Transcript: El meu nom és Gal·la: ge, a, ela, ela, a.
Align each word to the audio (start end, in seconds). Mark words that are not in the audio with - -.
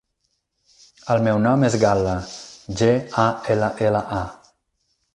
El 1.15 1.21
meu 1.27 1.41
nom 1.43 1.67
és 1.69 1.77
Gal·la: 1.85 2.17
ge, 2.83 2.91
a, 3.27 3.29
ela, 3.57 3.73
ela, 3.91 4.07
a. 4.25 4.55